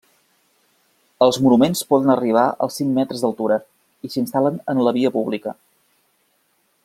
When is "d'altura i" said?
3.25-4.11